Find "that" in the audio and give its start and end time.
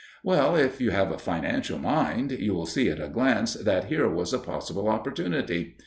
3.53-3.83